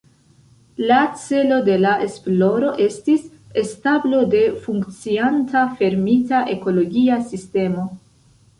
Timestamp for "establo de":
3.63-4.43